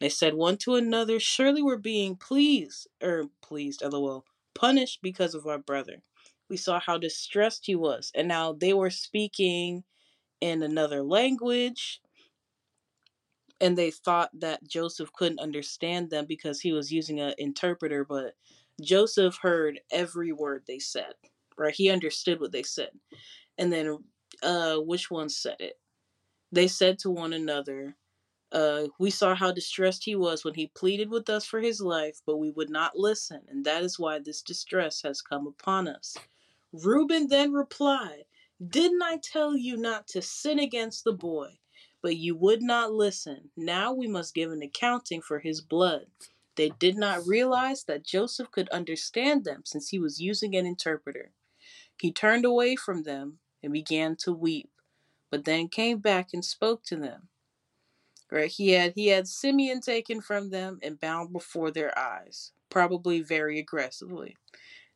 [0.00, 5.34] They said one to another, Surely we're being pleased, or er, pleased, lol, punished because
[5.34, 6.02] of our brother
[6.48, 8.12] we saw how distressed he was.
[8.14, 9.84] And now they were speaking
[10.40, 12.00] in another language.
[13.60, 18.34] And they thought that Joseph couldn't understand them because he was using an interpreter, but
[18.82, 21.14] Joseph heard every word they said,
[21.56, 21.74] right?
[21.74, 22.90] He understood what they said.
[23.56, 23.98] And then,
[24.42, 25.80] uh, which one said it?
[26.52, 27.96] They said to one another,
[28.52, 32.20] uh, we saw how distressed he was when he pleaded with us for his life,
[32.26, 36.16] but we would not listen, and that is why this distress has come upon us.
[36.72, 38.24] Reuben then replied,
[38.66, 41.58] Didn't I tell you not to sin against the boy?
[42.02, 43.50] But you would not listen.
[43.56, 46.06] Now we must give an accounting for his blood.
[46.56, 51.32] They did not realize that Joseph could understand them since he was using an interpreter.
[52.00, 54.70] He turned away from them and began to weep,
[55.30, 57.28] but then came back and spoke to them.
[58.30, 58.50] Right?
[58.50, 63.58] He had he had Simeon taken from them and bound before their eyes, probably very
[63.58, 64.36] aggressively.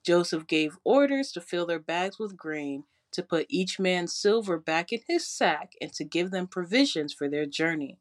[0.04, 4.92] Joseph gave orders to fill their bags with grain, to put each man's silver back
[4.92, 7.98] in his sack, and to give them provisions for their journey.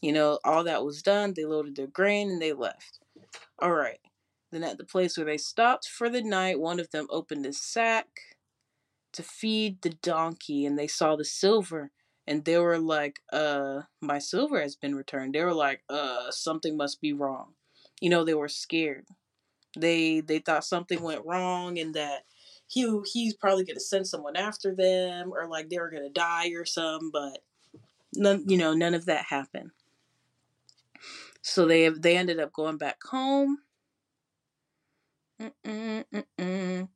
[0.00, 1.34] You know, all that was done.
[1.34, 2.98] They loaded their grain and they left.
[3.58, 4.00] All right.
[4.50, 7.60] Then at the place where they stopped for the night, one of them opened his
[7.60, 8.06] sack
[9.12, 11.90] to feed the donkey, and they saw the silver.
[12.26, 15.34] And they were like, uh, my silver has been returned.
[15.34, 17.54] They were like, uh, something must be wrong.
[18.00, 19.06] You know, they were scared.
[19.76, 22.24] They they thought something went wrong and that
[22.66, 26.64] he he's probably gonna send someone after them or like they were gonna die or
[26.64, 27.38] some, but
[28.14, 29.70] none you know, none of that happened.
[31.42, 33.58] So they they ended up going back home.
[35.40, 36.88] Mm-mm, mm-mm.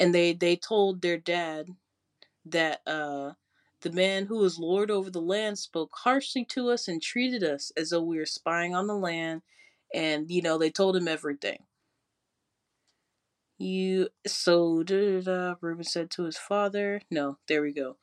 [0.00, 1.68] And they they told their dad
[2.46, 3.32] that uh
[3.82, 7.72] the man who was lord over the land spoke harshly to us and treated us
[7.76, 9.42] as though we were spying on the land
[9.94, 11.58] and you know they told him everything
[13.62, 14.84] you so
[15.60, 17.00] Reuben said to his father.
[17.10, 17.96] No, there we go.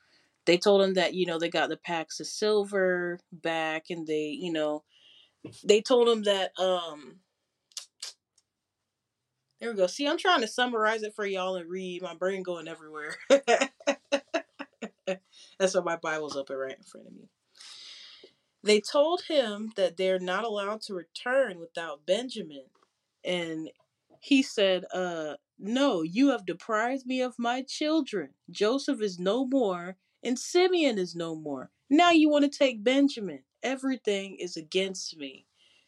[0.45, 4.29] They told him that you know they got the packs of silver back, and they
[4.29, 4.83] you know
[5.63, 7.17] they told him that um.
[9.59, 9.87] There we go.
[9.87, 12.01] See, I'm trying to summarize it for y'all and read.
[12.01, 13.15] My brain going everywhere.
[15.59, 17.27] That's why my Bible's open right in front of me.
[18.63, 22.65] They told him that they're not allowed to return without Benjamin.
[23.23, 23.69] And
[24.21, 28.29] he said, uh, no, you have deprived me of my children.
[28.49, 31.69] Joseph is no more, and Simeon is no more.
[31.89, 33.43] Now you want to take Benjamin.
[33.61, 35.45] Everything is against me.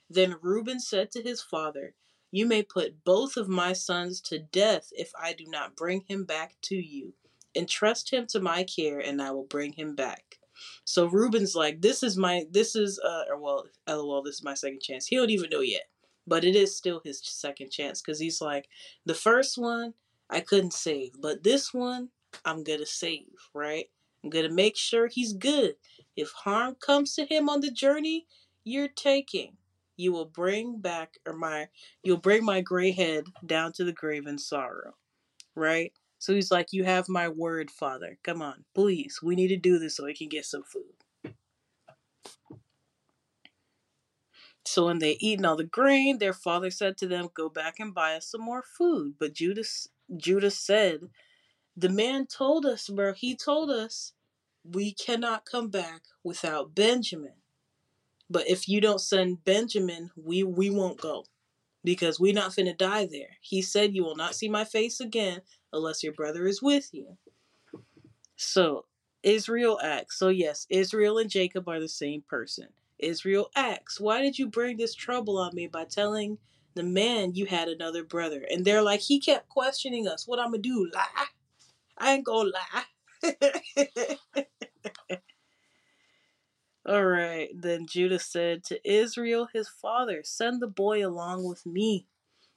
[0.09, 1.95] Then Reuben said to his father,
[2.31, 6.25] You may put both of my sons to death if I do not bring him
[6.25, 7.13] back to you.
[7.55, 10.37] Entrust him to my care, and I will bring him back.
[10.83, 14.53] So Reuben's like, This is my, this is, uh, or well, lol, this is my
[14.53, 15.07] second chance.
[15.07, 15.83] He don't even know yet
[16.27, 18.67] but it is still his second chance because he's like
[19.05, 19.93] the first one
[20.29, 22.09] i couldn't save but this one
[22.45, 23.85] i'm gonna save right?
[24.23, 25.75] I'm gonna make sure he's good.
[26.15, 28.27] If harm comes to him on the journey
[28.63, 29.57] you're taking
[29.97, 31.67] you will bring back or my
[32.03, 34.93] you'll bring my gray head down to the grave in sorrow
[35.55, 35.93] right?
[36.19, 38.17] So he's like you have my word father.
[38.23, 39.19] Come on please.
[39.23, 40.93] We need to do this so we can get some food
[44.71, 47.93] So when they eaten all the grain, their father said to them, Go back and
[47.93, 49.15] buy us some more food.
[49.19, 49.65] But Judah
[50.15, 51.01] Judah said,
[51.75, 54.13] The man told us, bro, he told us
[54.63, 57.33] we cannot come back without Benjamin.
[58.29, 61.25] But if you don't send Benjamin, we we won't go.
[61.83, 63.39] Because we not finna die there.
[63.41, 65.41] He said you will not see my face again
[65.73, 67.17] unless your brother is with you.
[68.37, 68.85] So
[69.21, 70.17] Israel acts.
[70.17, 72.69] So yes, Israel and Jacob are the same person.
[73.01, 76.37] Israel asks, Why did you bring this trouble on me by telling
[76.75, 78.45] the man you had another brother?
[78.49, 80.27] And they're like, He kept questioning us.
[80.27, 80.89] What I'm gonna do?
[80.93, 81.25] Lie?
[81.97, 82.83] I ain't gonna lie.
[86.85, 87.49] All right.
[87.53, 92.07] Then Judah said to Israel, his father, Send the boy along with me,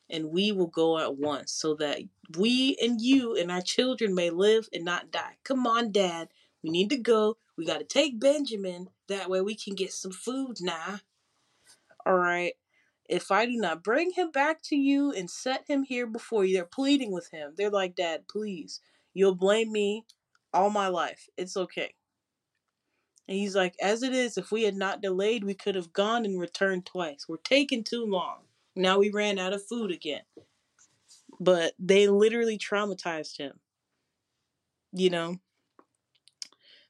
[0.08, 2.00] and we will go at once, so that
[2.38, 5.36] we and you and our children may live and not die.
[5.44, 6.28] Come on, Dad.
[6.62, 7.36] We need to go.
[7.56, 8.88] We got to take Benjamin.
[9.08, 11.00] That way we can get some food now.
[12.06, 12.54] All right.
[13.08, 16.54] If I do not bring him back to you and set him here before you,
[16.54, 17.52] they're pleading with him.
[17.56, 18.80] They're like, Dad, please.
[19.12, 20.06] You'll blame me
[20.52, 21.28] all my life.
[21.36, 21.94] It's okay.
[23.28, 26.24] And he's like, As it is, if we had not delayed, we could have gone
[26.24, 27.26] and returned twice.
[27.28, 28.38] We're taking too long.
[28.74, 30.22] Now we ran out of food again.
[31.40, 33.60] But they literally traumatized him.
[34.92, 35.36] You know?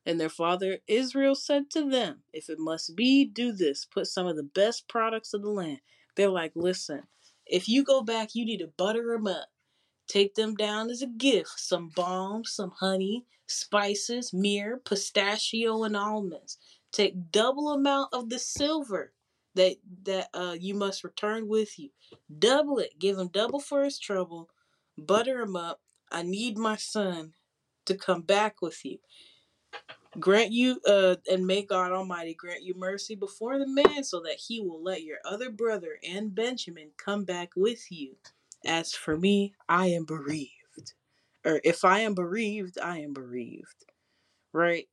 [0.07, 3.85] And their father Israel said to them, If it must be, do this.
[3.87, 5.81] Put some of the best products of the land.
[6.17, 7.05] They're like, Listen,
[7.47, 9.47] if you go back, you need to butter them up.
[10.09, 16.59] Take them down as a gift some balm, some honey, spices, myrrh, pistachio, and almonds.
[16.93, 19.15] Take double amount of the silver
[19.57, 21.91] that that uh, you must return with you.
[22.39, 23.01] Double it.
[23.01, 24.51] Give him double for his trouble.
[24.99, 25.81] Butter him up.
[26.13, 27.35] I need my son
[27.87, 28.99] to come back with you.
[30.21, 34.37] Grant you, uh, and may God Almighty grant you mercy before the man, so that
[34.47, 38.17] he will let your other brother and Benjamin come back with you.
[38.65, 40.95] As for me, I am bereaved.
[41.45, 43.87] Or if I am bereaved, I am bereaved.
[44.53, 44.89] Right?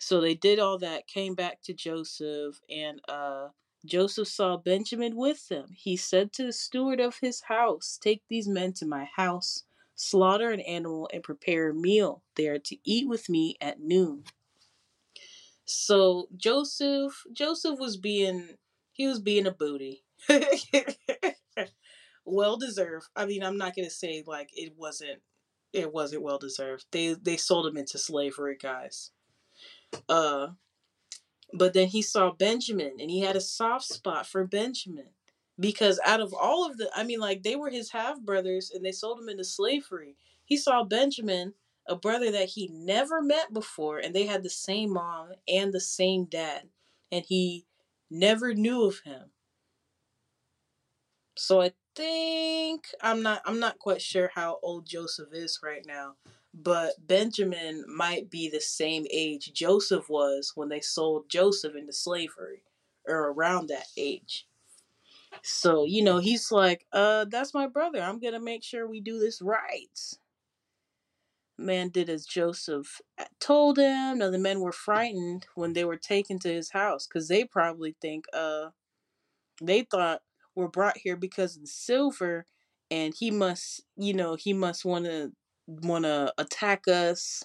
[0.00, 3.48] So they did all that, came back to Joseph, and uh,
[3.86, 5.66] Joseph saw Benjamin with them.
[5.76, 9.64] He said to the steward of his house, Take these men to my house
[9.94, 12.22] slaughter an animal, and prepare a meal.
[12.36, 14.24] there to eat with me at noon.
[15.64, 18.56] So Joseph, Joseph was being,
[18.92, 20.04] he was being a booty.
[22.24, 23.06] well deserved.
[23.16, 25.20] I mean, I'm not gonna say like it wasn't,
[25.72, 26.86] it wasn't well deserved.
[26.90, 29.10] They they sold him into slavery, guys.
[30.08, 30.48] Uh,
[31.52, 35.10] but then he saw Benjamin, and he had a soft spot for Benjamin
[35.60, 38.84] because out of all of the i mean like they were his half brothers and
[38.84, 41.54] they sold him into slavery he saw benjamin
[41.88, 45.80] a brother that he never met before and they had the same mom and the
[45.80, 46.62] same dad
[47.10, 47.66] and he
[48.10, 49.30] never knew of him
[51.36, 56.14] so i think I'm not I'm not quite sure how old Joseph is right now,
[56.54, 62.62] but Benjamin might be the same age Joseph was when they sold Joseph into slavery
[63.06, 64.46] or around that age.
[65.42, 68.00] So, you know, he's like, uh, that's my brother.
[68.00, 69.98] I'm going to make sure we do this right.
[71.58, 73.00] Man did as Joseph
[73.40, 74.18] told him.
[74.18, 77.96] Now, the men were frightened when they were taken to his house because they probably
[78.00, 78.70] think, uh,
[79.60, 80.22] they thought
[80.54, 82.46] we're brought here because of the silver
[82.90, 85.32] and he must, you know, he must want to
[85.66, 87.44] want to attack us,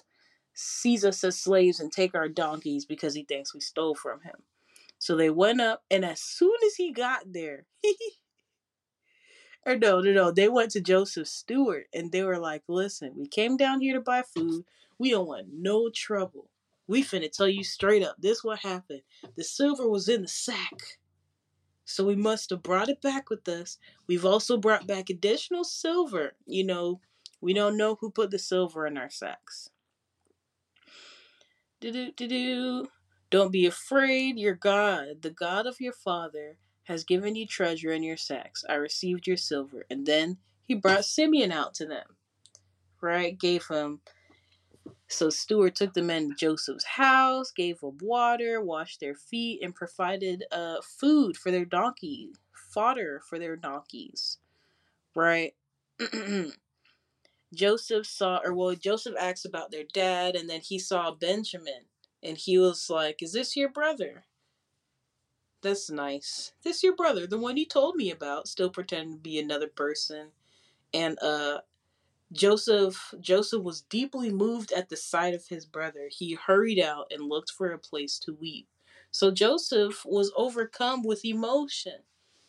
[0.54, 4.42] seize us as slaves and take our donkeys because he thinks we stole from him.
[4.98, 7.66] So they went up, and as soon as he got there,
[9.66, 13.26] or no, no, no, they went to Joseph steward and they were like, listen, we
[13.26, 14.64] came down here to buy food.
[14.98, 16.50] We don't want no trouble.
[16.86, 18.16] We finna tell you straight up.
[18.18, 19.02] This what happened.
[19.36, 20.98] The silver was in the sack.
[21.84, 23.78] So we must have brought it back with us.
[24.06, 26.32] We've also brought back additional silver.
[26.46, 27.00] You know,
[27.40, 29.70] we don't know who put the silver in our sacks.
[31.80, 32.88] Do do do do.
[33.30, 34.38] Don't be afraid.
[34.38, 38.64] Your God, the God of your father, has given you treasure in your sacks.
[38.68, 39.84] I received your silver.
[39.90, 42.16] And then he brought Simeon out to them.
[43.00, 43.38] Right?
[43.38, 44.00] Gave him.
[45.08, 49.74] So steward took the men to Joseph's house, gave them water, washed their feet, and
[49.74, 52.30] provided uh, food for their donkey,
[52.72, 54.38] fodder for their donkeys.
[55.14, 55.54] Right?
[57.54, 61.86] Joseph saw, or well, Joseph asked about their dad, and then he saw Benjamin,
[62.22, 64.24] and he was like, Is this your brother?
[65.62, 66.52] That's nice.
[66.62, 70.32] This your brother, the one you told me about, still pretending to be another person.
[70.94, 71.62] And uh
[72.32, 76.08] Joseph Joseph was deeply moved at the sight of his brother.
[76.10, 78.68] He hurried out and looked for a place to weep.
[79.10, 82.02] So Joseph was overcome with emotion.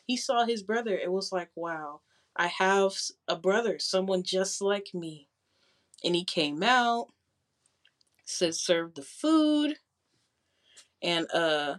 [0.06, 0.98] He saw his brother.
[0.98, 2.02] It was like, wow,
[2.36, 2.94] I have
[3.28, 5.30] a brother, someone just like me.
[6.04, 7.10] And he came out,
[8.30, 9.78] said serve the food,
[11.02, 11.76] and uh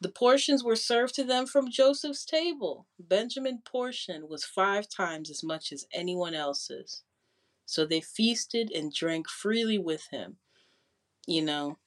[0.00, 2.86] the portions were served to them from Joseph's table.
[3.00, 7.02] Benjamin's portion was five times as much as anyone else's.
[7.66, 10.36] So they feasted and drank freely with him.
[11.26, 11.78] You know,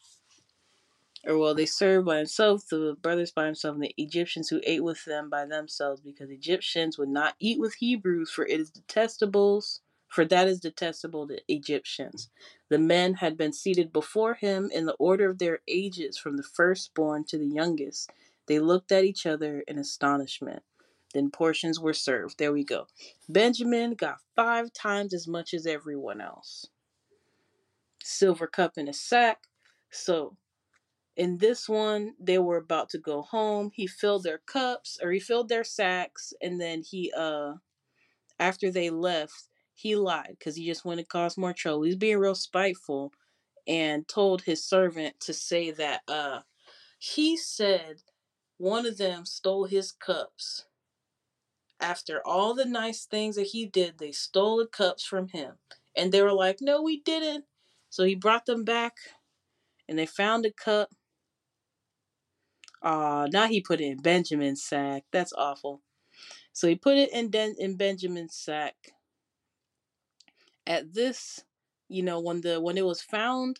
[1.26, 4.84] or well, they served by themselves, the brothers by themselves, and the Egyptians who ate
[4.84, 9.64] with them by themselves, because Egyptians would not eat with Hebrews, for it is detestable,
[10.12, 12.30] for that is detestable to Egyptians.
[12.70, 16.44] The men had been seated before him in the order of their ages, from the
[16.44, 18.12] firstborn to the youngest.
[18.48, 20.64] They looked at each other in astonishment.
[21.14, 22.38] Then portions were served.
[22.38, 22.88] There we go.
[23.30, 26.68] Benjamin got five times as much as everyone else.
[28.04, 29.44] Silver cup in a sack.
[29.92, 30.36] So
[31.16, 33.72] in this one, they were about to go home.
[33.74, 37.54] He filled their cups or he filled their sacks and then he uh
[38.40, 41.84] after they left, he lied because he just wanted to cause more trouble.
[41.84, 43.14] He's being real spiteful
[43.68, 46.42] and told his servant to say that uh
[47.00, 47.98] he said
[48.58, 50.66] one of them stole his cups.
[51.80, 55.56] After all the nice things that he did, they stole the cups from him.
[55.98, 57.46] And they were like, No, we didn't.
[57.90, 58.94] So he brought them back
[59.88, 60.90] and they found a cup.
[62.84, 65.04] Ah, uh, now he put it in Benjamin's sack.
[65.12, 65.82] That's awful.
[66.54, 68.76] So he put it in Den- in Benjamin's sack.
[70.72, 71.44] At this,
[71.90, 73.60] you know, when the when it was found,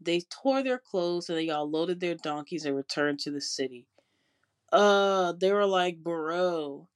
[0.00, 3.86] they tore their clothes and they all loaded their donkeys and returned to the city.
[4.72, 6.88] Uh, they were like, bro.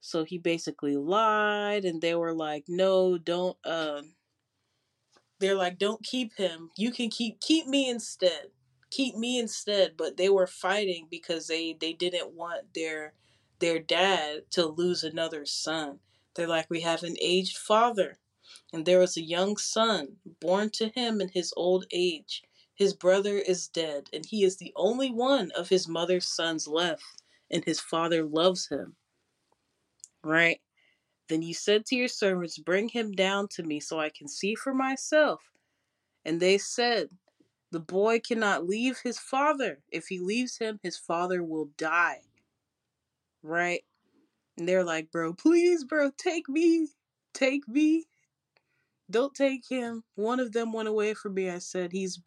[0.00, 3.56] So he basically lied, and they were like, no, don't.
[3.64, 4.02] Uh,
[5.40, 6.70] they're like, don't keep him.
[6.76, 8.48] You can keep keep me instead.
[8.90, 9.96] Keep me instead.
[9.96, 13.14] But they were fighting because they they didn't want their
[13.58, 16.00] their dad to lose another son.
[16.34, 18.18] They're like, we have an aged father,
[18.72, 22.42] and there is a young son born to him in his old age.
[22.74, 27.22] His brother is dead, and he is the only one of his mother's sons left,
[27.50, 28.96] and his father loves him.
[30.24, 30.60] Right?
[31.28, 34.54] Then you said to your servants, Bring him down to me so I can see
[34.54, 35.42] for myself.
[36.24, 37.10] And they said,
[37.70, 39.80] The boy cannot leave his father.
[39.90, 42.22] If he leaves him, his father will die.
[43.42, 43.84] Right?
[44.56, 46.88] And they're like, Bro, please, bro, take me.
[47.34, 48.06] Take me.
[49.12, 50.04] Don't take him.
[50.16, 51.50] One of them went away from me.
[51.50, 52.18] I said, He's